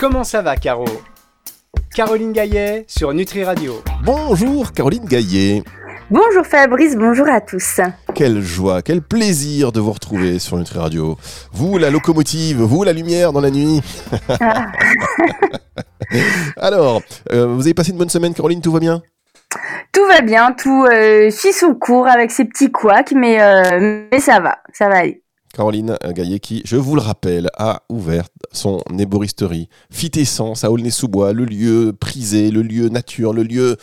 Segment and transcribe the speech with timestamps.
[0.00, 0.86] Comment ça va, Caro?
[1.94, 3.82] Caroline Gaillet sur Nutri Radio.
[4.02, 5.62] Bonjour Caroline Gaillet.
[6.10, 7.82] Bonjour Fabrice, bonjour à tous.
[8.14, 11.18] Quelle joie, quel plaisir de vous retrouver sur Nutri Radio.
[11.52, 13.82] Vous, la locomotive, vous, la lumière dans la nuit.
[14.40, 14.68] Ah.
[16.56, 19.02] Alors, euh, vous avez passé une bonne semaine, Caroline, tout va bien?
[19.92, 24.20] Tout va bien, tout euh, suit son cours avec ses petits couacs, mais, euh, mais
[24.20, 25.22] ça va, ça va aller.
[25.52, 31.44] Caroline Gaillet qui, je vous le rappelle, a ouvert son éboristerie Fitessence à Aulnay-sous-Bois, le
[31.44, 33.76] lieu prisé, le lieu nature, le lieu...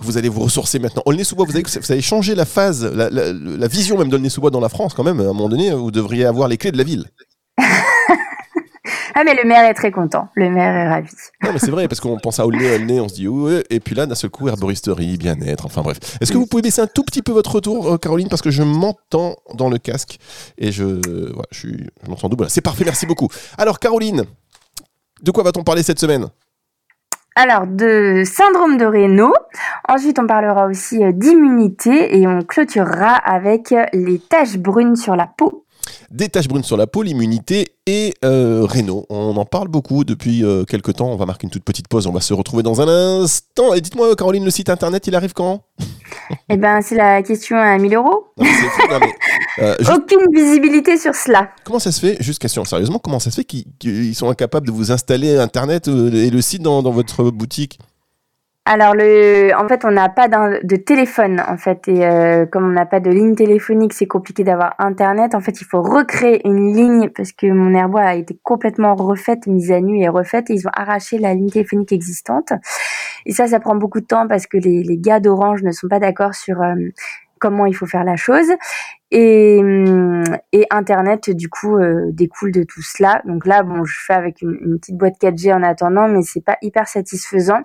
[0.00, 1.02] Vous allez vous ressourcer maintenant.
[1.06, 4.68] Aulnay-sous-Bois, vous avez, vous avez changé la phase, la, la vision même d'Aulnay-sous-Bois dans la
[4.68, 5.18] France quand même.
[5.18, 7.06] À un moment donné, vous devriez avoir les clés de la ville.
[9.20, 10.28] Ah, mais le maire est très content.
[10.36, 11.10] Le maire est ravi.
[11.42, 13.80] Non, mais c'est vrai, parce qu'on pense à Aulnay, Aulnay, on se dit, ouais, et
[13.80, 15.98] puis là, d'un seul coup, herboristerie, bien-être, enfin bref.
[16.20, 18.52] Est-ce que vous pouvez baisser un tout petit peu votre retour, euh, Caroline, parce que
[18.52, 20.20] je m'entends dans le casque
[20.56, 22.48] et je, voilà, je, suis, je m'entends double.
[22.48, 23.26] C'est parfait, merci beaucoup.
[23.58, 24.22] Alors, Caroline,
[25.20, 26.28] de quoi va-t-on parler cette semaine?
[27.34, 29.34] Alors, de syndrome de Raynaud.
[29.88, 35.26] Ensuite, on parlera aussi euh, d'immunité et on clôturera avec les taches brunes sur la
[35.26, 35.64] peau
[36.10, 38.66] des taches brunes sur la peau, l'immunité et euh,
[39.08, 41.08] On en parle beaucoup depuis euh, quelques temps.
[41.08, 42.06] On va marquer une toute petite pause.
[42.06, 42.88] On va se retrouver dans un
[43.22, 43.72] instant.
[43.72, 45.62] Et dites-moi, Caroline, le site internet, il arrive quand?
[46.50, 48.26] Eh ben, c'est la question à 1000 euros.
[49.60, 51.50] Euh, Aucune visibilité sur cela.
[51.64, 54.72] Comment ça se fait, juste question sérieusement, comment ça se fait qu'ils sont incapables de
[54.72, 57.78] vous installer internet euh, et le site dans votre boutique?
[58.70, 62.72] Alors, le, en fait, on n'a pas de téléphone, en fait, et euh, comme on
[62.72, 65.34] n'a pas de ligne téléphonique, c'est compliqué d'avoir Internet.
[65.34, 69.46] En fait, il faut recréer une ligne parce que mon airbois a été complètement refaite,
[69.46, 72.52] mise à nu et refaite, et ils ont arraché la ligne téléphonique existante.
[73.24, 75.88] Et ça, ça prend beaucoup de temps parce que les, les gars d'Orange ne sont
[75.88, 76.74] pas d'accord sur euh,
[77.38, 78.50] comment il faut faire la chose.
[79.10, 83.22] Et, hum, et Internet, du coup, euh, découle de tout cela.
[83.24, 86.44] Donc là, bon, je fais avec une, une petite boîte 4G en attendant, mais c'est
[86.44, 87.62] pas hyper satisfaisant.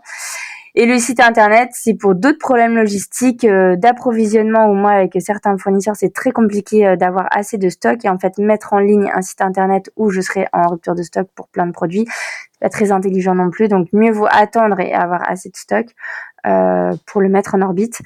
[0.75, 5.55] Et le site internet, c'est pour d'autres problèmes logistiques, euh, d'approvisionnement ou moi avec certains
[5.59, 9.11] fournisseurs, c'est très compliqué euh, d'avoir assez de stock et en fait mettre en ligne
[9.13, 12.59] un site internet où je serai en rupture de stock pour plein de produits, c'est
[12.59, 13.67] pas très intelligent non plus.
[13.67, 15.85] Donc mieux vaut attendre et avoir assez de stock
[16.47, 18.01] euh, pour le mettre en orbite.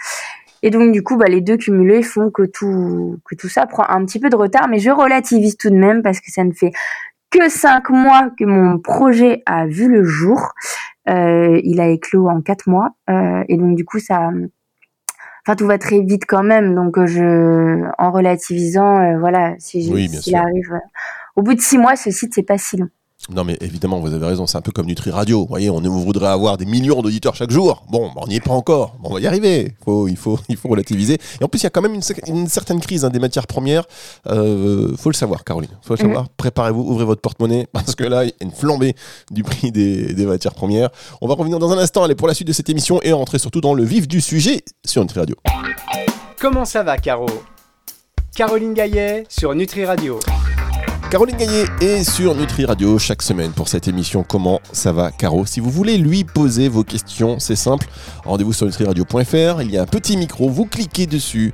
[0.61, 3.87] Et donc du coup, bah, les deux cumulés font que tout que tout ça prend
[3.87, 6.51] un petit peu de retard, mais je relativise tout de même parce que ça ne
[6.51, 6.71] fait
[7.29, 10.51] que cinq mois que mon projet a vu le jour.
[11.09, 12.89] Euh, il a éclos en quatre mois.
[13.09, 14.29] Euh, et donc du coup ça
[15.45, 16.75] enfin tout va très vite quand même.
[16.75, 20.79] Donc euh, je en relativisant voilà si, oui, s'il arrive
[21.35, 22.89] au bout de six mois ce site c'est pas si long
[23.29, 25.41] non, mais évidemment, vous avez raison, c'est un peu comme Nutri Radio.
[25.41, 27.83] Vous voyez, on voudrait avoir des millions d'auditeurs chaque jour.
[27.89, 28.95] Bon, on n'y est pas encore.
[29.03, 29.73] on va y arriver.
[29.83, 31.17] Faut, il, faut, il faut relativiser.
[31.41, 31.93] Et en plus, il y a quand même
[32.27, 33.83] une, certaine crise hein, des matières premières.
[34.27, 35.69] Euh, faut le savoir, Caroline.
[35.81, 36.23] faut le savoir.
[36.23, 36.29] Mhm.
[36.37, 38.95] Préparez-vous, ouvrez votre porte-monnaie, parce que là, il y a une flambée
[39.29, 40.89] du prix des, des, matières premières.
[41.21, 43.39] On va revenir dans un instant, allez, pour la suite de cette émission et rentrer
[43.39, 45.35] surtout dans le vif du sujet sur Nutri Radio.
[46.39, 47.27] Comment ça va, Caro?
[48.35, 50.19] Caroline Gaillet sur Nutri Radio.
[51.09, 55.45] Caroline Gagné est sur Nutri Radio chaque semaine pour cette émission Comment ça va Caro?
[55.45, 57.87] Si vous voulez lui poser vos questions, c'est simple.
[58.25, 61.53] Rendez-vous sur nutriradio.fr, il y a un petit micro, vous cliquez dessus,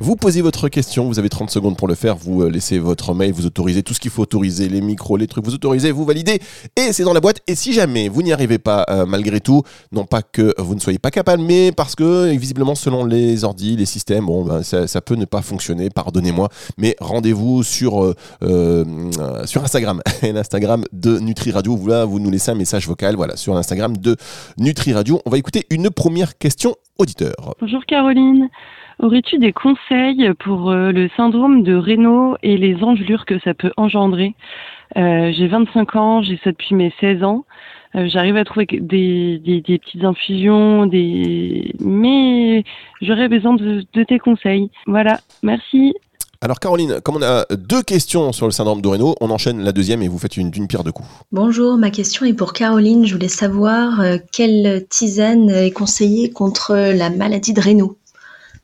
[0.00, 3.14] vous posez votre question, vous avez 30 secondes pour le faire, vous euh, laissez votre
[3.14, 6.04] mail, vous autorisez tout ce qu'il faut autoriser, les micros, les trucs, vous autorisez, vous
[6.04, 6.40] validez,
[6.76, 7.40] et c'est dans la boîte.
[7.48, 10.80] Et si jamais vous n'y arrivez pas euh, malgré tout, non pas que vous ne
[10.80, 15.00] soyez pas capable, mais parce que visiblement selon les ordis, les systèmes, bon, ben, ça,
[15.00, 18.04] peut ne pas fonctionner, pardonnez-moi, mais rendez-vous sur,
[18.42, 18.94] euh,
[19.46, 23.36] sur Instagram, l'Instagram de Nutri Radio, vous, là, vous nous laissez un message vocal, voilà,
[23.36, 24.16] sur l'Instagram de
[24.58, 25.20] Nutri Radio.
[25.26, 27.54] On va écouter une première question auditeur.
[27.60, 28.48] Bonjour Caroline.
[29.00, 33.70] Aurais-tu des conseils pour euh, le syndrome de Raynaud et les engelures que ça peut
[33.76, 34.34] engendrer?
[34.96, 37.44] Euh, J'ai 25 ans, j'ai ça depuis mes 16 ans.
[37.94, 41.72] Euh, j'arrive à trouver des, des, des, petites infusions, des...
[41.78, 42.64] mais
[43.00, 44.68] j'aurais besoin de, de, tes conseils.
[44.86, 45.94] Voilà, merci.
[46.40, 49.72] Alors Caroline, comme on a deux questions sur le syndrome de Raynaud, on enchaîne la
[49.72, 51.08] deuxième et vous faites une, pierre de coups.
[51.30, 53.06] Bonjour, ma question est pour Caroline.
[53.06, 54.02] Je voulais savoir
[54.32, 57.97] quelle tisane est conseillée contre la maladie de Raynaud.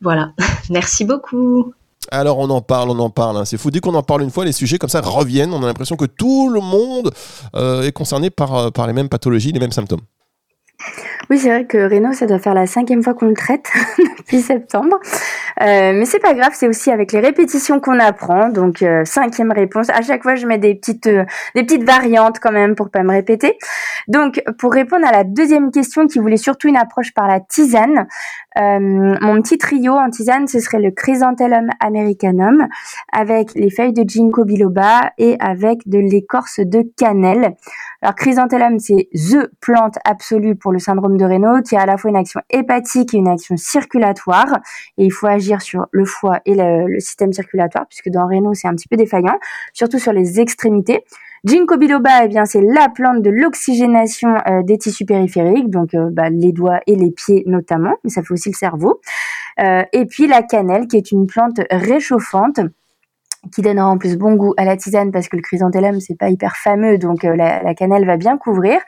[0.05, 0.33] Voilà,
[0.71, 1.73] merci beaucoup.
[2.11, 3.39] Alors on en parle, on en parle.
[3.39, 3.45] Hein.
[3.47, 3.71] C'est fou.
[3.71, 5.53] Dès qu'on en parle une fois, les sujets comme ça reviennent.
[5.55, 7.11] On a l'impression que tout le monde
[7.57, 10.03] euh, est concerné euh, par les mêmes pathologies, les mêmes symptômes.
[11.31, 13.71] Oui, c'est vrai que Reno, ça doit faire la cinquième fois qu'on le traite
[14.19, 14.99] depuis septembre.
[15.61, 18.49] mais c'est pas grave, c'est aussi avec les répétitions qu'on apprend.
[18.49, 19.91] Donc cinquième réponse.
[19.91, 23.11] À chaque fois, je mets des petites des petites variantes quand même pour pas me
[23.11, 23.57] répéter.
[24.09, 28.07] Donc pour répondre à la deuxième question qui voulait surtout une approche par la tisane,
[28.57, 32.67] mon petit trio en tisane, ce serait le chrysanthellum americanum
[33.13, 37.55] avec les feuilles de ginkgo biloba et avec de l'écorce de cannelle.
[38.03, 41.97] Alors chrysanthellum, c'est the plante absolue pour le syndrome de Raynaud qui a à la
[41.97, 44.61] fois une action hépatique et une action circulatoire.
[44.99, 48.69] Et il faut agir sur le foie et le, système circulatoire puisque dans Raynaud, c'est
[48.69, 49.39] un petit peu défaillant,
[49.73, 51.05] surtout sur les extrémités.
[51.45, 56.09] Ginkgo biloba, eh bien, c'est la plante de l'oxygénation euh, des tissus périphériques, donc euh,
[56.11, 59.03] bah, les doigts et les pieds notamment, mais ça fait aussi le cerveau.
[59.61, 62.61] Euh, et puis la cannelle, qui est une plante réchauffante
[63.53, 66.31] qui donnera en plus bon goût à la tisane parce que le chrysanthellum c'est pas
[66.31, 68.81] hyper fameux donc la, cannelle va bien couvrir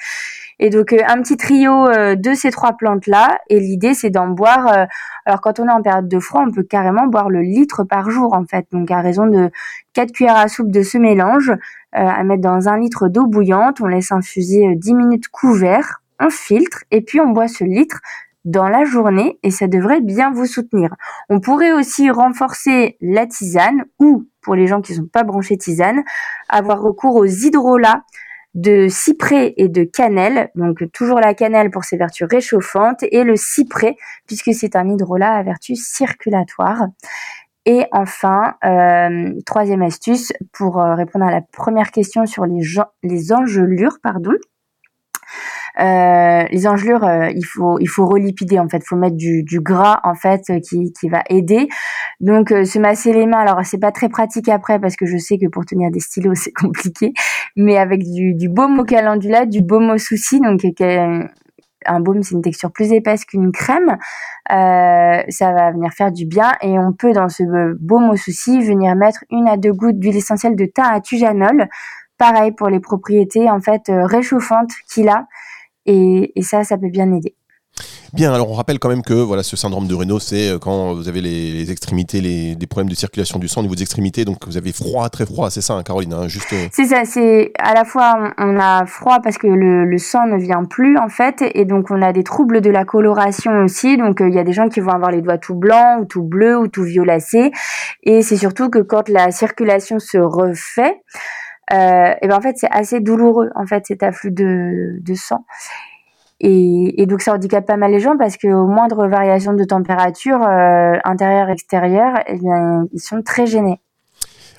[0.58, 4.10] et donc euh, un petit trio euh, de ces trois plantes là et l'idée c'est
[4.10, 4.86] d'en boire
[5.24, 8.10] alors quand on est en période de froid on peut carrément boire le litre par
[8.10, 9.50] jour en fait donc à raison de
[9.94, 11.52] 4 cuillères à soupe de ce mélange
[11.92, 16.84] à mettre dans un litre d'eau bouillante on laisse infuser 10 minutes couvert on filtre
[16.90, 18.00] et puis on boit ce litre
[18.46, 20.94] dans la journée et ça devrait bien vous soutenir.
[21.28, 25.58] On pourrait aussi renforcer la tisane ou, pour les gens qui ne sont pas branchés
[25.58, 26.02] tisane,
[26.48, 28.04] avoir recours aux hydrolats
[28.56, 30.50] de cyprès et de cannelle.
[30.56, 35.34] Donc toujours la cannelle pour ses vertus réchauffantes et le cyprès puisque c'est un hydrolat
[35.34, 36.86] à vertus circulatoires.
[37.66, 42.62] Et enfin, euh, troisième astuce pour euh, répondre à la première question sur les,
[43.02, 44.32] les engelures, pardon.
[45.78, 49.60] Euh, les engelures, euh, il faut il faut relipider en fait, faut mettre du, du
[49.60, 51.68] gras en fait qui, qui va aider.
[52.20, 55.18] Donc euh, se masser les mains, alors c'est pas très pratique après parce que je
[55.18, 57.12] sais que pour tenir des stylos c'est compliqué,
[57.56, 60.62] mais avec du, du baume au calendula, du baume au souci, donc
[61.88, 63.98] un baume c'est une texture plus épaisse qu'une crème,
[64.50, 66.52] euh, ça va venir faire du bien.
[66.62, 70.16] Et on peut dans ce baume au souci venir mettre une à deux gouttes d'huile
[70.16, 71.68] essentielle de thym à tujanol.
[72.18, 75.26] Pareil pour les propriétés en fait réchauffantes qu'il a
[75.86, 77.34] et, ça, ça peut bien aider.
[78.12, 80.94] Bien, alors on rappelle quand même que voilà, ce syndrome de Raynaud, c'est euh, quand
[80.94, 84.24] vous avez les, extrémités, les, des problèmes de circulation du sang au niveau des extrémités,
[84.24, 86.52] donc vous avez froid, très froid, c'est ça, hein, Caroline hein, juste...
[86.52, 86.68] Euh.
[86.72, 90.64] C'est ça, c'est à la fois on a froid parce que le, sang ne vient
[90.64, 94.28] plus en fait, et donc on a des troubles de la coloration aussi, donc euh,
[94.28, 96.58] il y a des gens qui vont avoir les doigts tout blancs, ou tout bleus,
[96.58, 97.50] ou tout violacés,
[98.04, 101.02] et c'est surtout que quand la circulation se refait,
[101.72, 105.44] euh, et ben en fait c'est assez douloureux en fait cet afflux de, de sang.
[106.38, 110.42] Et, et, donc ça handicape pas mal les gens parce qu'au moindre variation de température
[110.42, 113.80] euh, intérieure extérieure, eh bien ils sont très gênés.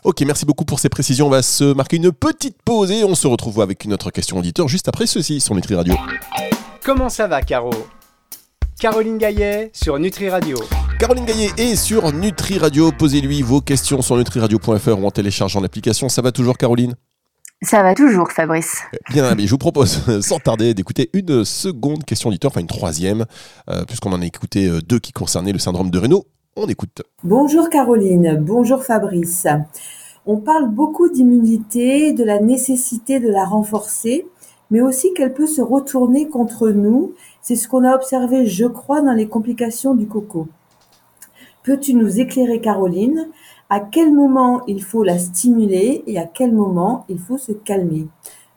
[0.03, 1.27] Ok, merci beaucoup pour ces précisions.
[1.27, 4.37] On va se marquer une petite pause et on se retrouve avec une autre question
[4.37, 5.93] auditeur juste après ceci sur Nutri Radio.
[6.83, 7.71] Comment ça va, Caro?
[8.79, 10.57] Caroline Gaillet sur Nutri Radio.
[10.99, 12.91] Caroline Gaillet est sur Nutri Radio.
[12.91, 16.09] Posez-lui vos questions sur nutriradio.fr ou en téléchargeant l'application.
[16.09, 16.95] Ça va toujours, Caroline?
[17.61, 18.81] Ça va toujours, Fabrice.
[19.11, 23.25] Bien, mais je vous propose, sans tarder, d'écouter une seconde question auditeur, enfin une troisième,
[23.69, 26.25] euh, puisqu'on en a écouté euh, deux qui concernaient le syndrome de Raynaud.
[26.55, 27.03] On écoute.
[27.23, 29.45] Bonjour Caroline, bonjour Fabrice.
[30.25, 34.25] On parle beaucoup d'immunité, de la nécessité de la renforcer,
[34.71, 37.13] mais aussi qu'elle peut se retourner contre nous.
[37.43, 40.47] C'est ce qu'on a observé, je crois, dans les complications du coco.
[41.67, 43.27] Peux-tu nous éclairer, Caroline,
[43.69, 48.07] à quel moment il faut la stimuler et à quel moment il faut se calmer?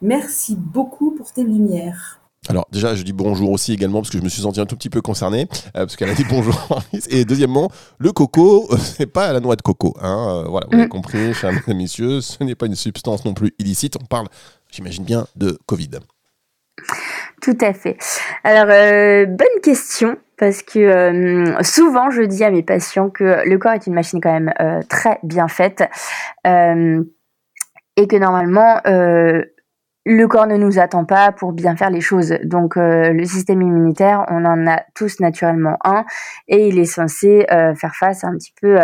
[0.00, 2.20] Merci beaucoup pour tes lumières.
[2.48, 4.76] Alors déjà, je dis bonjour aussi également parce que je me suis senti un tout
[4.76, 6.54] petit peu concerné euh, parce qu'elle a dit bonjour.
[7.10, 7.68] Et deuxièmement,
[7.98, 9.92] le coco, euh, c'est pas la noix de coco.
[10.00, 10.90] Hein, euh, voilà, vous avez mm.
[10.90, 13.96] compris, chers messieurs, ce n'est pas une substance non plus illicite.
[14.00, 14.28] On parle,
[14.70, 15.98] j'imagine bien, de Covid.
[17.40, 17.97] Tout à fait.
[18.44, 23.73] Alors, bonne question parce que euh, souvent je dis à mes patients que le corps
[23.73, 25.85] est une machine quand même euh, très bien faite
[26.47, 27.04] euh,
[27.97, 28.80] et que normalement
[30.06, 32.35] le corps ne nous attend pas pour bien faire les choses.
[32.42, 36.06] Donc le système immunitaire, on en a tous naturellement un
[36.49, 38.78] et il est censé faire face un petit peu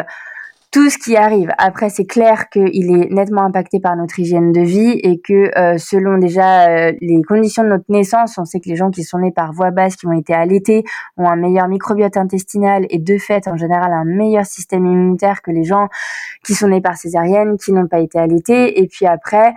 [0.77, 1.51] tout ce qui arrive.
[1.57, 5.79] Après, c'est clair qu'il est nettement impacté par notre hygiène de vie et que euh,
[5.79, 9.19] selon déjà euh, les conditions de notre naissance, on sait que les gens qui sont
[9.19, 10.85] nés par voie basse, qui ont été allaités,
[11.17, 15.51] ont un meilleur microbiote intestinal et de fait, en général, un meilleur système immunitaire que
[15.51, 15.89] les gens
[16.45, 18.79] qui sont nés par césarienne, qui n'ont pas été allaités.
[18.79, 19.55] Et puis après,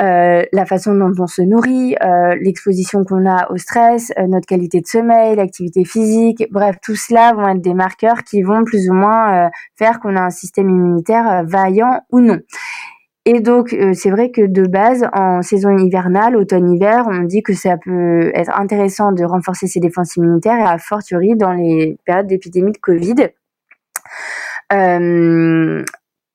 [0.00, 4.46] euh, la façon dont on se nourrit, euh, l'exposition qu'on a au stress, euh, notre
[4.46, 8.88] qualité de sommeil, l'activité physique, bref, tout cela vont être des marqueurs qui vont plus
[8.88, 12.38] ou moins faire qu'on a un système immunitaire vaillant ou non.
[13.26, 17.76] Et donc, c'est vrai que de base, en saison hivernale, automne-hiver, on dit que ça
[17.76, 22.72] peut être intéressant de renforcer ses défenses immunitaires et à fortiori dans les périodes d'épidémie
[22.72, 23.28] de Covid.
[24.72, 25.84] Euh,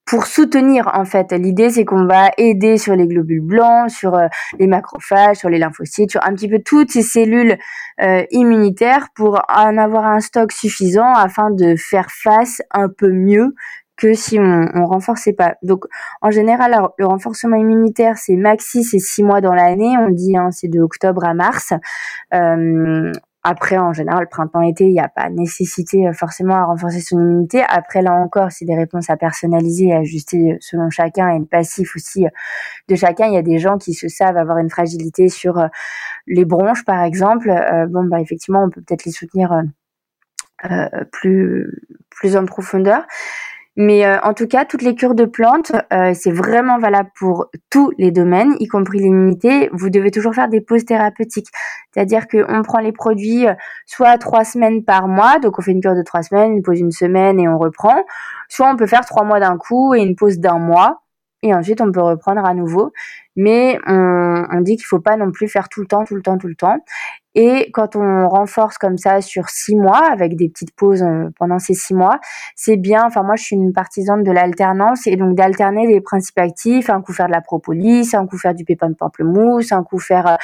[0.05, 1.31] pour soutenir en fait.
[1.31, 4.27] L'idée c'est qu'on va aider sur les globules blancs, sur euh,
[4.59, 7.57] les macrophages, sur les lymphocytes, sur un petit peu toutes ces cellules
[8.01, 13.55] euh, immunitaires pour en avoir un stock suffisant afin de faire face un peu mieux
[13.97, 15.55] que si on, on renforçait pas.
[15.63, 15.85] Donc
[16.21, 19.95] en général, le renforcement immunitaire c'est maxi c'est six mois dans l'année.
[19.99, 21.73] On dit hein, c'est de octobre à mars.
[22.33, 23.11] Euh,
[23.47, 27.61] après, en général, printemps-été, il n'y a pas nécessité euh, forcément à renforcer son immunité.
[27.69, 31.45] Après, là encore, c'est des réponses à personnaliser et ajuster euh, selon chacun et le
[31.45, 32.29] passif aussi euh,
[32.87, 33.27] de chacun.
[33.27, 35.63] Il y a des gens qui se savent avoir une fragilité sur
[36.25, 37.51] les bronches, par exemple.
[37.89, 39.61] bon, bah, effectivement, on peut peut-être les soutenir
[41.11, 41.71] plus,
[42.09, 43.05] plus en profondeur.
[43.77, 47.47] Mais euh, en tout cas, toutes les cures de plantes, euh, c'est vraiment valable pour
[47.69, 49.69] tous les domaines, y compris l'immunité.
[49.73, 51.49] Vous devez toujours faire des pauses thérapeutiques.
[51.91, 53.53] C'est-à-dire qu'on prend les produits euh,
[53.85, 56.79] soit trois semaines par mois, donc on fait une cure de trois semaines, une pause
[56.79, 58.03] une semaine et on reprend.
[58.47, 61.01] Soit on peut faire trois mois d'un coup et une pause d'un mois.
[61.43, 62.91] Et ensuite, on peut reprendre à nouveau.
[63.35, 66.21] Mais on, on dit qu'il faut pas non plus faire tout le temps, tout le
[66.21, 66.79] temps, tout le temps.
[67.37, 71.59] Et quand on renforce comme ça sur six mois, avec des petites pauses euh, pendant
[71.59, 72.21] ces six mois,
[72.55, 73.03] c'est bien.
[73.05, 76.89] Enfin, moi, je suis une partisane de l'alternance et donc d'alterner les principes actifs.
[76.89, 79.99] Un coup faire de la propolis, un coup faire du pépin de pamplemousse, un coup
[79.99, 80.35] faire euh,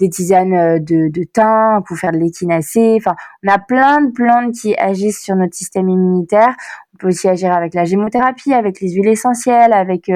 [0.00, 1.44] des tisanes euh, de, de thym,
[1.76, 2.96] un coup faire de l'échinacée.
[2.98, 3.14] Enfin,
[3.44, 6.56] on a plein de plantes qui agissent sur notre système immunitaire.
[6.94, 10.08] On peut aussi agir avec la gémothérapie, avec les huiles essentielles, avec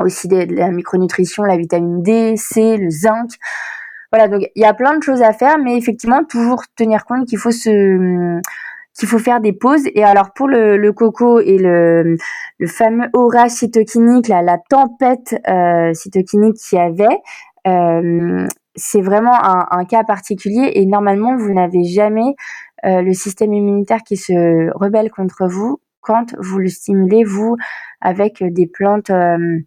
[0.00, 3.30] aussi de la micronutrition, la vitamine D, C, le zinc.
[4.12, 7.26] Voilà, donc il y a plein de choses à faire, mais effectivement, toujours tenir compte
[7.26, 8.40] qu'il faut se
[8.98, 9.86] qu'il faut faire des pauses.
[9.94, 12.16] Et alors pour le, le coco et le,
[12.58, 17.18] le fameux orage cytokinique, là, la tempête euh, cytokinique qu'il y avait,
[17.66, 20.72] euh, c'est vraiment un, un, cas particulier.
[20.74, 22.34] Et normalement, vous n'avez jamais
[22.84, 27.56] euh, le système immunitaire qui se rebelle contre vous quand vous le stimulez, vous,
[28.00, 29.10] avec des plantes.
[29.10, 29.60] Euh,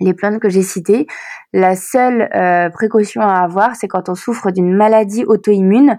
[0.00, 1.06] les plantes que j'ai citées.
[1.52, 5.98] La seule euh, précaution à avoir, c'est quand on souffre d'une maladie auto-immune,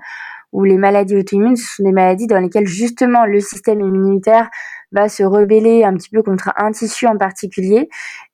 [0.52, 4.50] ou les maladies auto-immunes, ce sont des maladies dans lesquelles justement le système immunitaire
[4.94, 7.90] va se rebeller un petit peu contre un tissu en particulier.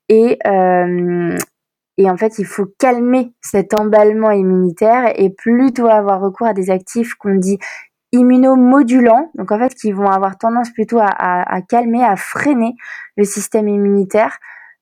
[0.08, 1.36] Et, euh,
[1.98, 6.70] et en fait, il faut calmer cet emballement immunitaire et plutôt avoir recours à des
[6.70, 7.58] actifs qu'on dit
[8.12, 12.76] immunomodulants, donc en fait qui vont avoir tendance plutôt à, à, à calmer, à freiner
[13.16, 14.38] le système immunitaire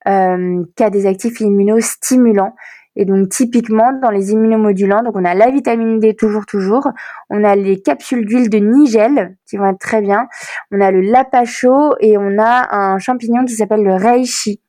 [0.05, 2.55] qui a des actifs immunostimulants.
[2.95, 6.89] Et donc typiquement dans les immunomodulants, donc on a la vitamine D toujours toujours,
[7.29, 10.27] on a les capsules d'huile de nigel qui vont être très bien,
[10.71, 14.59] on a le lapacho et on a un champignon qui s'appelle le reishi.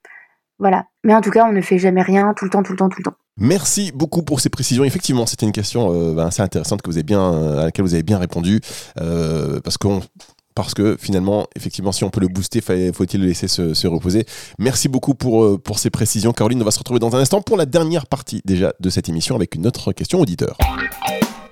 [0.61, 0.85] Voilà.
[1.03, 2.89] Mais en tout cas, on ne fait jamais rien tout le temps, tout le temps,
[2.91, 3.17] tout le temps.
[3.39, 4.85] Merci beaucoup pour ces précisions.
[4.85, 8.03] Effectivement, c'était une question euh, assez intéressante que vous avez bien, à laquelle vous avez
[8.03, 8.61] bien répondu,
[9.01, 10.03] euh, parce qu'on
[10.63, 14.25] parce que finalement, effectivement, si on peut le booster, faut-il le laisser se, reposer.
[14.59, 16.33] Merci beaucoup pour, euh, pour ces précisions.
[16.33, 19.09] Caroline, on va se retrouver dans un instant pour la dernière partie déjà de cette
[19.09, 20.57] émission avec une autre question auditeur.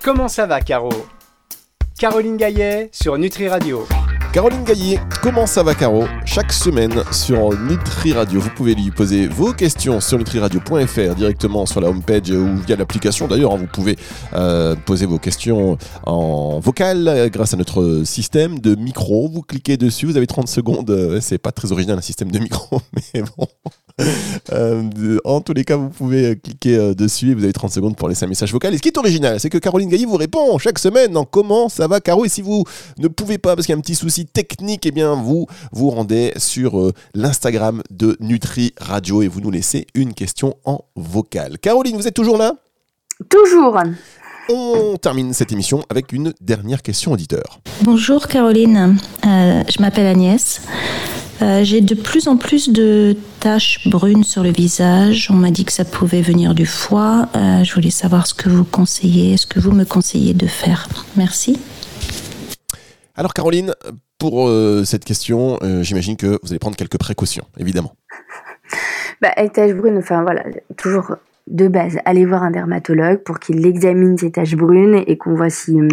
[0.03, 0.89] Comment ça va, Caro?
[1.97, 3.85] Caroline Gaillet sur Nutri Radio.
[4.31, 9.27] Caroline Gaillet, comment ça va Caro Chaque semaine sur Nutri Radio, vous pouvez lui poser
[9.27, 13.27] vos questions sur nutriradio.fr directement sur la homepage ou via l'application.
[13.27, 13.97] D'ailleurs, hein, vous pouvez
[14.33, 19.29] euh, poser vos questions en vocal grâce à notre système de micro.
[19.29, 21.17] Vous cliquez dessus, vous avez 30 secondes.
[21.21, 22.81] C'est pas très original un système de micro,
[23.13, 23.47] mais bon.
[24.51, 27.71] Euh, en tous les cas, vous pouvez euh, cliquer euh, dessus et vous avez 30
[27.71, 28.73] secondes pour laisser un message vocal.
[28.73, 31.69] Et ce qui est original, c'est que Caroline Gaillet vous répond chaque semaine en comment
[31.69, 32.25] ça va, Caro?
[32.25, 32.63] Et si vous
[32.97, 35.91] ne pouvez pas parce qu'il y a un petit souci technique, eh bien, vous vous
[35.91, 41.59] rendez sur l'Instagram de Nutri Radio et vous nous laissez une question en vocal.
[41.59, 42.55] Caroline, vous êtes toujours là?
[43.29, 43.77] Toujours.
[44.49, 47.59] On termine cette émission avec une dernière question auditeur.
[47.83, 50.61] Bonjour Caroline, je m'appelle Agnès.
[51.41, 55.29] Euh, j'ai de plus en plus de taches brunes sur le visage.
[55.31, 57.27] On m'a dit que ça pouvait venir du foie.
[57.35, 60.87] Euh, je voulais savoir ce que vous conseillez, ce que vous me conseillez de faire.
[61.15, 61.59] Merci.
[63.15, 63.73] Alors Caroline,
[64.17, 67.93] pour euh, cette question, j'imagine que vous allez prendre quelques précautions, évidemment.
[69.21, 70.43] Bah, taches brunes, enfin voilà,
[70.77, 71.15] toujours
[71.49, 75.49] de base, aller voir un dermatologue pour qu'il examine ces taches brunes et qu'on voit
[75.49, 75.89] si, hum,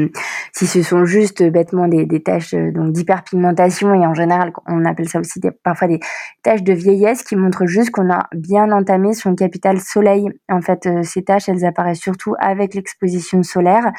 [0.52, 4.84] si ce sont juste bêtement des, des taches euh, donc d'hyperpigmentation et en général on
[4.84, 6.00] appelle ça aussi parfois des
[6.42, 10.28] taches de vieillesse qui montrent juste qu'on a bien entamé son capital soleil.
[10.48, 13.92] En fait, euh, ces taches, elles apparaissent surtout avec l'exposition solaire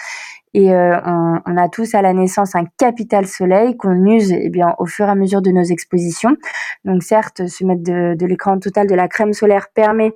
[0.58, 4.50] et euh, on, on, a tous à la naissance un capital soleil qu'on use eh
[4.50, 6.36] bien, au fur et à mesure de nos expositions.
[6.84, 10.14] Donc certes, se mettre de, l'écran total de la crème solaire permet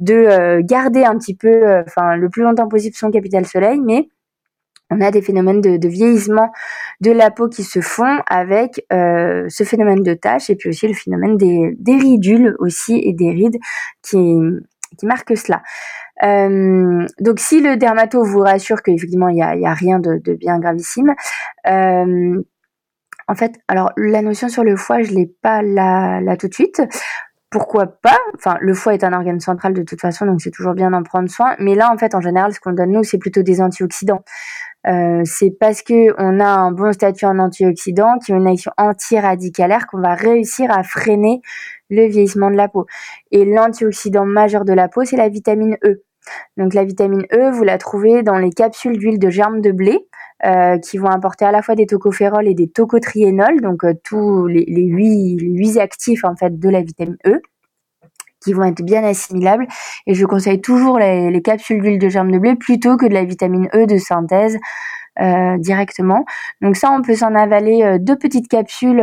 [0.00, 3.78] de euh, garder un petit peu, euh, enfin le plus longtemps possible son capital soleil,
[3.80, 4.08] mais
[4.90, 6.50] on a des phénomènes de, vieillissement
[7.00, 10.94] de la peau qui se font avec ce phénomène de taches et puis aussi le
[10.94, 13.58] phénomène des, des ridules aussi et des rides
[14.02, 14.36] qui,
[14.98, 15.62] qui marquent cela.
[16.22, 20.58] Euh, donc si le dermato vous rassure qu'effectivement il y a, rien de, de bien
[20.58, 21.14] gravissime,
[21.66, 22.42] euh,
[23.28, 26.54] en fait, alors la notion sur le foie, je l'ai pas là, là tout de
[26.54, 26.80] suite.
[27.56, 30.74] Pourquoi pas Enfin, le foie est un organe central de toute façon, donc c'est toujours
[30.74, 31.56] bien d'en prendre soin.
[31.58, 34.22] Mais là, en fait, en général, ce qu'on donne nous, c'est plutôt des antioxydants.
[34.86, 38.72] Euh, c'est parce que on a un bon statut en antioxydants, qui ont une action
[38.76, 41.40] anti-radicalaire, qu'on va réussir à freiner
[41.88, 42.84] le vieillissement de la peau.
[43.30, 46.02] Et l'antioxydant majeur de la peau, c'est la vitamine E.
[46.56, 50.06] Donc la vitamine E, vous la trouvez dans les capsules d'huile de germe de blé,
[50.44, 54.46] euh, qui vont apporter à la fois des tocophérols et des tocotriénols, donc euh, tous
[54.46, 57.40] les, huit, actifs en fait de la vitamine E
[58.44, 59.66] qui vont être bien assimilables.
[60.06, 63.24] Et je conseille toujours les, capsules d'huile de germe de blé plutôt que de la
[63.24, 64.58] vitamine E de synthèse
[65.20, 66.26] euh, directement.
[66.60, 69.02] Donc ça, on peut s'en avaler deux petites capsules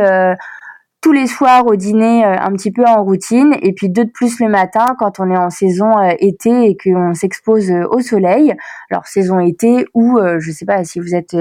[1.04, 4.10] tous les soirs au dîner euh, un petit peu en routine et puis deux de
[4.10, 8.00] plus le matin quand on est en saison euh, été et qu'on s'expose euh, au
[8.00, 8.54] soleil.
[8.90, 11.36] Alors saison été ou je sais pas si vous êtes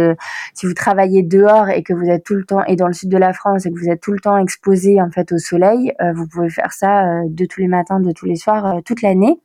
[0.53, 3.09] si vous travaillez dehors et que vous êtes tout le temps et dans le sud
[3.09, 5.93] de la France et que vous êtes tout le temps exposé en fait au soleil,
[6.13, 9.39] vous pouvez faire ça de tous les matins, de tous les soirs toute l'année.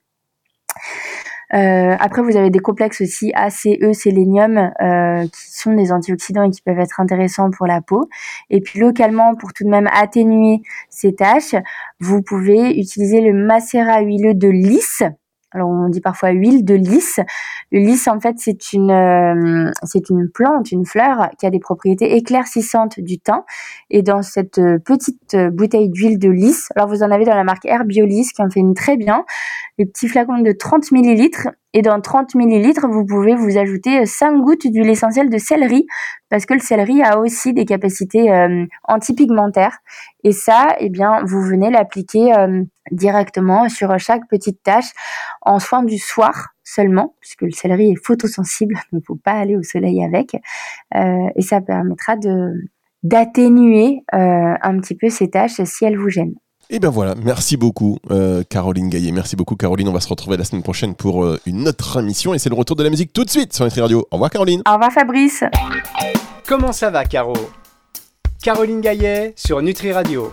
[1.55, 6.51] Euh, après, vous avez des complexes aussi ACE, sélénium, euh, qui sont des antioxydants et
[6.51, 8.09] qui peuvent être intéressants pour la peau.
[8.51, 11.55] Et puis localement, pour tout de même atténuer ces taches,
[12.01, 15.03] vous pouvez utiliser le macérat huileux de lys
[15.53, 17.21] alors on dit parfois huile de lys.
[17.73, 21.59] Le lys en fait c'est une euh, c'est une plante, une fleur qui a des
[21.59, 23.45] propriétés éclaircissantes du teint.
[23.91, 27.35] Et dans cette euh, petite euh, bouteille d'huile de lys, alors vous en avez dans
[27.35, 29.25] la marque Herbiolis qui en fait une très bien,
[29.79, 31.49] les petits flacons de 30 millilitres.
[31.75, 35.87] Et dans 30 millilitres, vous pouvez vous ajouter 5 gouttes d'huile essentielle de céleri
[36.31, 38.31] parce que le céleri a aussi des capacités
[38.85, 39.79] antipigmentaires.
[40.25, 42.33] Et ça, eh bien, vous venez l'appliquer
[42.91, 44.93] directement sur chaque petite tâche
[45.43, 49.33] en soin du soir seulement, puisque le céleri est photosensible, donc il ne faut pas
[49.33, 50.35] aller au soleil avec.
[50.95, 52.53] Euh, et ça permettra de
[53.05, 56.35] d'atténuer euh, un petit peu ces tâches si elles vous gênent.
[56.71, 59.11] Et eh bien voilà, merci beaucoup euh, Caroline Gaillet.
[59.11, 59.89] Merci beaucoup Caroline.
[59.89, 62.77] On va se retrouver la semaine prochaine pour une autre émission et c'est le retour
[62.77, 64.07] de la musique tout de suite sur Nutri Radio.
[64.11, 64.63] Au revoir Caroline.
[64.69, 65.45] Au revoir Fabrice.
[66.47, 67.33] Comment ça va Caro?
[68.43, 70.27] Caroline Gaillet sur Nutri Radio.